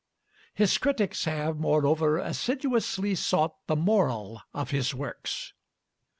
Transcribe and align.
His 0.55 0.79
critics 0.79 1.25
have, 1.25 1.57
moreover, 1.59 2.17
assiduously 2.17 3.13
sought 3.13 3.53
the 3.67 3.75
moral 3.75 4.41
of 4.51 4.71
his 4.71 4.95
works. 4.95 5.53